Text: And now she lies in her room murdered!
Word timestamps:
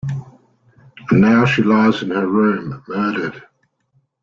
And 1.11 1.21
now 1.21 1.45
she 1.45 1.61
lies 1.61 2.01
in 2.01 2.09
her 2.09 2.25
room 2.25 2.83
murdered! 2.87 3.43